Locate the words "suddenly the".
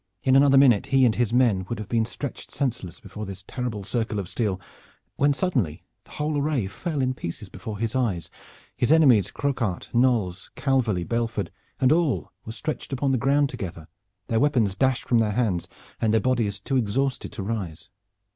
5.31-6.09